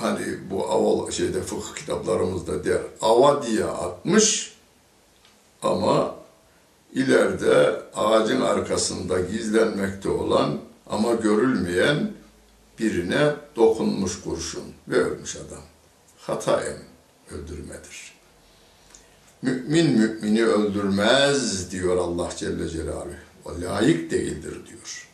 hani 0.00 0.50
bu 0.50 0.70
aval 0.70 1.10
şeyde 1.10 1.42
fıkıh 1.42 1.74
kitaplarımızda 1.74 2.64
der 2.64 2.82
ava 3.00 3.46
diye 3.46 3.64
atmış 3.64 4.57
ama 5.62 6.14
ileride 6.92 7.82
ağacın 7.94 8.40
arkasında 8.40 9.20
gizlenmekte 9.20 10.08
olan 10.08 10.58
ama 10.86 11.14
görülmeyen 11.14 12.12
birine 12.78 13.34
dokunmuş 13.56 14.20
kurşun 14.20 14.64
ve 14.88 14.96
ölmüş 14.96 15.36
adam. 15.36 15.62
Hataen 16.18 16.78
öldürmedir. 17.30 18.12
Mümin 19.42 19.98
mümini 19.98 20.44
öldürmez 20.44 21.70
diyor 21.70 21.96
Allah 21.96 22.30
Celle 22.36 22.68
Celaluhu. 22.68 23.14
O 23.44 23.50
layık 23.60 24.10
değildir 24.10 24.66
diyor. 24.66 25.08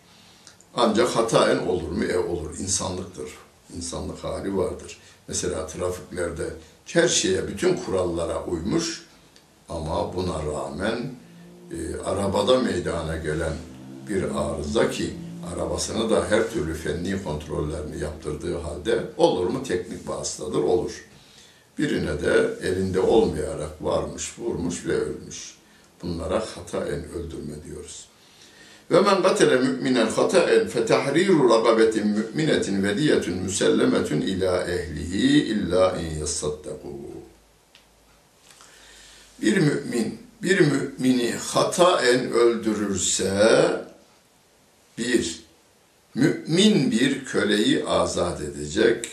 Ancak 0.74 1.08
hataen 1.08 1.58
olur 1.58 1.88
mu? 1.88 2.04
E 2.04 2.18
olur. 2.18 2.58
insanlıktır 2.58 3.28
insanlık 3.76 4.24
hali 4.24 4.56
vardır. 4.56 4.98
Mesela 5.28 5.66
trafiklerde 5.66 6.46
her 6.86 7.08
şeye, 7.08 7.48
bütün 7.48 7.76
kurallara 7.76 8.44
uymuş 8.44 9.02
ama 9.68 10.14
buna 10.16 10.38
rağmen 10.52 10.98
e, 11.70 12.00
arabada 12.04 12.60
meydana 12.60 13.16
gelen 13.16 13.52
bir 14.08 14.22
arıza 14.22 14.90
ki 14.90 15.10
arabasını 15.54 16.10
da 16.10 16.30
her 16.30 16.50
türlü 16.50 16.74
fenni 16.74 17.22
kontrollerini 17.22 18.02
yaptırdığı 18.02 18.58
halde 18.58 19.00
olur 19.16 19.46
mu 19.46 19.62
teknik 19.62 20.08
vasıtadır 20.08 20.62
olur. 20.62 21.04
Birine 21.78 22.22
de 22.22 22.50
elinde 22.62 23.00
olmayarak 23.00 23.84
varmış, 23.84 24.38
vurmuş 24.38 24.86
ve 24.86 24.92
ölmüş. 24.92 25.54
Bunlara 26.02 26.40
hataen 26.40 27.04
öldürme 27.08 27.64
diyoruz. 27.66 28.08
Ve 28.90 29.00
men 29.00 29.22
gatele 29.22 29.56
müminen 29.56 30.06
hataen 30.06 30.68
fetahriru 30.68 31.50
ragabetin 31.50 32.06
müminetin 32.06 32.82
ve 32.82 32.98
diyetun 32.98 33.34
müsellemetun 33.34 34.20
ila 34.20 34.64
ehlihi 34.64 35.44
illa 35.44 35.96
in 35.96 36.18
yassaddaku. 36.18 36.88
Bir 39.44 39.56
mümin 39.56 40.18
bir 40.42 40.60
mümini 40.60 41.32
hataen 41.32 42.32
öldürürse 42.32 43.84
bir 44.98 45.44
mümin 46.14 46.90
bir 46.90 47.24
köleyi 47.24 47.84
azat 47.84 48.40
edecek. 48.40 49.08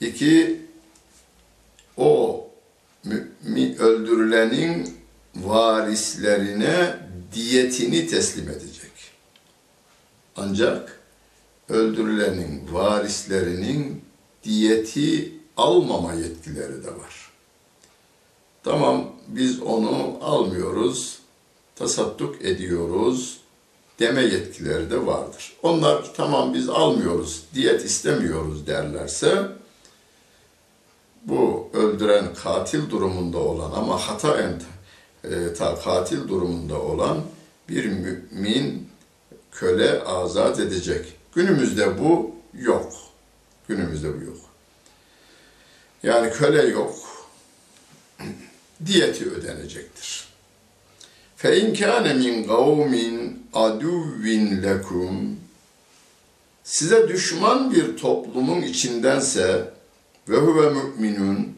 İki 0.00 0.60
o 1.96 2.46
mümin 3.04 3.76
öldürülenin 3.78 4.96
varislerine 5.36 6.96
diyetini 7.34 8.06
teslim 8.06 8.48
edecek. 8.48 8.92
Ancak 10.36 11.00
öldürülenin 11.68 12.72
varislerinin 12.72 14.04
diyeti 14.44 15.32
almama 15.56 16.12
yetkileri 16.12 16.84
de 16.84 16.88
var. 16.88 17.30
Tamam 18.64 19.11
biz 19.28 19.62
onu 19.62 20.18
almıyoruz, 20.20 21.18
tasadduk 21.76 22.44
ediyoruz 22.44 23.38
deme 23.98 24.22
yetkileri 24.22 24.90
de 24.90 25.06
vardır. 25.06 25.52
Onlar 25.62 26.14
tamam 26.14 26.54
biz 26.54 26.68
almıyoruz, 26.68 27.42
diyet 27.54 27.84
istemiyoruz 27.84 28.66
derlerse 28.66 29.48
bu 31.24 31.68
öldüren 31.72 32.34
katil 32.34 32.90
durumunda 32.90 33.38
olan 33.38 33.72
ama 33.72 33.98
hata 33.98 34.38
e, 35.24 35.54
ta 35.54 35.80
katil 35.80 36.28
durumunda 36.28 36.82
olan 36.82 37.20
bir 37.68 37.84
mümin 37.84 38.88
köle 39.52 40.02
azat 40.04 40.60
edecek. 40.60 41.06
Günümüzde 41.34 41.98
bu 41.98 42.30
yok. 42.54 42.92
Günümüzde 43.68 44.20
bu 44.20 44.24
yok. 44.24 44.36
Yani 46.02 46.32
köle 46.32 46.62
yok. 46.62 46.94
Diyeti 48.86 49.30
ödenecektir. 49.30 50.24
Fe 51.36 51.60
in 51.60 51.74
kana 51.74 52.14
min 52.14 52.46
kavmin 52.46 53.46
aduvvin 53.52 54.62
lekum 54.62 55.36
size 56.64 57.08
düşman 57.08 57.74
bir 57.74 57.96
toplumun 57.96 58.62
içindense 58.62 59.70
ve 60.28 60.36
huve 60.36 60.70
müminun 60.70 61.48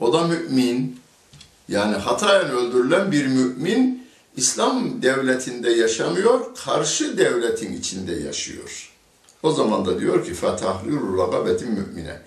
o 0.00 0.12
da 0.12 0.26
mümin 0.26 1.00
yani 1.68 1.96
hatayen 1.96 2.50
öldürülen 2.50 3.12
bir 3.12 3.26
mümin 3.26 4.06
İslam 4.36 5.02
devletinde 5.02 5.70
yaşamıyor, 5.70 6.54
karşı 6.64 7.18
devletin 7.18 7.72
içinde 7.72 8.14
yaşıyor. 8.14 8.92
O 9.42 9.52
zaman 9.52 9.86
da 9.86 10.00
diyor 10.00 10.24
ki 10.24 10.34
fetahliru 10.34 11.18
ragabetin 11.18 11.72
mümine. 11.72 12.20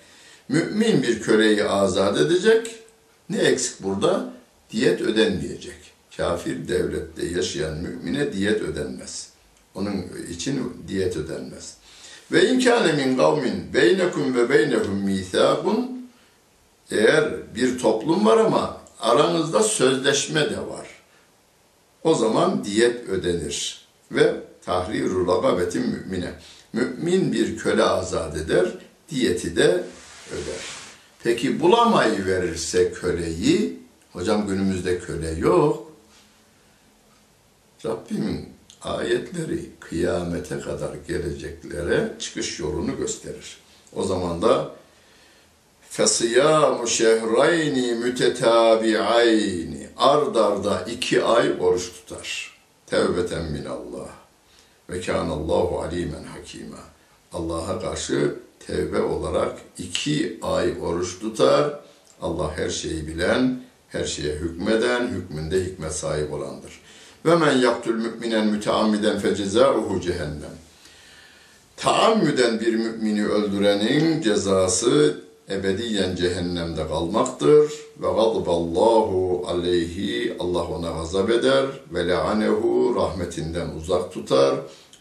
Mümin 0.48 1.02
bir 1.02 1.22
köleyi 1.22 1.64
azat 1.64 2.18
edecek. 2.20 2.83
Ne 3.30 3.38
eksik 3.38 3.82
burada? 3.82 4.32
Diyet 4.70 5.00
ödenmeyecek. 5.00 5.94
Kafir 6.16 6.68
devlette 6.68 7.26
yaşayan 7.26 7.76
mümine 7.76 8.32
diyet 8.32 8.62
ödenmez. 8.62 9.28
Onun 9.74 10.04
için 10.30 10.72
diyet 10.88 11.16
ödenmez. 11.16 11.76
Ve 12.32 12.50
inkâne 12.50 12.92
min 12.92 13.16
kavmin 13.16 13.74
beynekum 13.74 14.34
ve 14.34 14.48
beynehum 14.48 14.98
mîthâkun 14.98 16.08
eğer 16.90 17.54
bir 17.54 17.78
toplum 17.78 18.26
var 18.26 18.36
ama 18.36 18.80
aranızda 19.00 19.62
sözleşme 19.62 20.50
de 20.50 20.58
var. 20.58 20.86
O 22.04 22.14
zaman 22.14 22.64
diyet 22.64 23.08
ödenir 23.08 23.86
ve 24.10 24.34
tahriru 24.64 25.26
ragabetin 25.26 25.88
mümine. 25.88 26.32
Mümin 26.72 27.32
bir 27.32 27.58
köle 27.58 27.82
azat 27.82 28.36
eder, 28.36 28.66
diyeti 29.08 29.56
de 29.56 29.84
öder. 30.32 30.83
Peki 31.23 31.59
bulamayı 31.59 32.25
verirse 32.25 32.91
köleyi, 32.93 33.79
hocam 34.13 34.47
günümüzde 34.47 34.99
köle 34.99 35.29
yok. 35.29 35.91
Rabbimin 37.85 38.49
ayetleri 38.81 39.69
kıyamete 39.79 40.59
kadar 40.59 40.95
geleceklere 41.07 42.13
çıkış 42.19 42.59
yolunu 42.59 42.97
gösterir. 42.97 43.57
O 43.95 44.03
zaman 44.03 44.41
da 44.41 44.71
فَصِيَامُ 45.91 46.77
شَهْرَيْنِ 46.85 47.77
مُتَتَابِعَيْنِ 48.03 49.87
Ard 49.97 50.35
arda 50.35 50.81
iki 50.81 51.23
ay 51.23 51.53
oruç 51.59 51.91
tutar. 51.93 52.57
Tevbeten 52.87 53.51
minallah. 53.51 54.09
Ve 54.89 55.01
kânallahu 55.01 55.81
alimen 55.81 56.23
hakîmâ. 56.23 56.77
Allah'a 57.33 57.81
karşı 57.81 58.35
tevbe 58.66 59.02
olarak 59.02 59.58
iki 59.78 60.38
ay 60.42 60.74
oruç 60.82 61.18
tutar. 61.20 61.80
Allah 62.22 62.56
her 62.56 62.70
şeyi 62.70 63.06
bilen, 63.06 63.60
her 63.88 64.04
şeye 64.04 64.34
hükmeden, 64.34 65.08
hükmünde 65.08 65.64
hikmet 65.64 65.92
sahip 65.92 66.32
olandır. 66.32 66.80
Ve 67.26 67.36
men 67.36 67.52
yaktül 67.52 67.94
müminen 67.94 68.46
müteammiden 68.46 69.18
fecezâuhu 69.18 70.00
cehennem. 70.00 70.54
Taammüden 71.76 72.60
bir 72.60 72.74
mümini 72.74 73.26
öldürenin 73.26 74.22
cezası 74.22 75.20
ebediyen 75.50 76.16
cehennemde 76.16 76.88
kalmaktır. 76.88 77.72
Ve 78.00 78.06
gadballahu 78.06 79.44
aleyhi 79.48 80.36
Allah 80.38 80.64
ona 80.64 80.90
gazap 80.90 81.30
eder 81.30 81.66
ve 81.94 82.08
leanehu 82.08 82.94
rahmetinden 82.96 83.68
uzak 83.68 84.12
tutar 84.12 84.54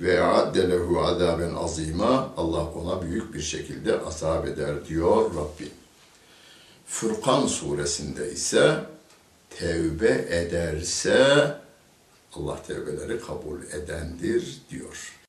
ve 0.04 0.24
addelehu 0.24 1.02
azaben 1.02 1.56
azima 1.56 2.34
Allah 2.38 2.72
ona 2.72 3.02
büyük 3.02 3.34
bir 3.34 3.42
şekilde 3.42 4.00
azap 4.00 4.48
eder 4.48 4.86
diyor 4.88 5.36
Rabbi. 5.36 5.70
Furkan 6.86 7.48
suresinde 7.48 8.32
ise 8.32 8.80
tevbe 9.50 10.28
ederse 10.30 11.48
Allah 12.34 12.64
tevbeleri 12.68 13.20
kabul 13.20 13.64
edendir 13.64 14.62
diyor. 14.70 15.20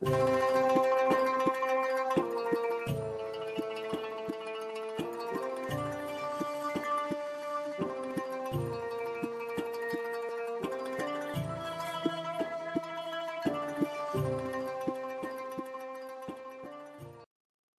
Müzik 0.00 0.53